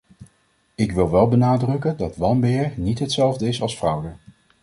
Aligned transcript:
Ik 0.75 0.91
wil 0.91 1.09
wel 1.11 1.27
benadrukken 1.27 1.97
dat 1.97 2.15
wanbeheer 2.17 2.73
niet 2.77 2.99
hetzelfde 2.99 3.47
is 3.47 3.61
als 3.61 3.75
fraude. 3.75 4.13